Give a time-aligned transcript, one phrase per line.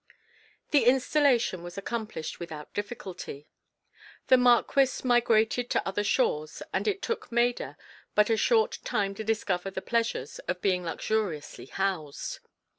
[0.71, 3.47] The installation was accomplished without difficulty.
[4.29, 7.77] The marquis migrated to other shores and it took Maida
[8.15, 12.39] but a short time to discover the pleasures of being luxuriously housed.